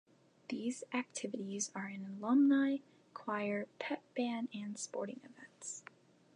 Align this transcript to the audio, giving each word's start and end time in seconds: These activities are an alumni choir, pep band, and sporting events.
These 0.49 0.83
activities 0.93 1.69
are 1.75 1.85
an 1.85 2.07
alumni 2.17 2.77
choir, 3.13 3.67
pep 3.77 4.01
band, 4.15 4.47
and 4.51 4.75
sporting 4.75 5.19
events. 5.23 5.83